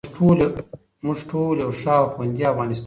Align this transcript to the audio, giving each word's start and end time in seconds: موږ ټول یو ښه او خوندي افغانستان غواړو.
موږ 1.05 1.17
ټول 1.29 1.55
یو 1.63 1.71
ښه 1.81 1.95
او 2.01 2.05
خوندي 2.13 2.43
افغانستان 2.51 2.71
غواړو. 2.71 2.79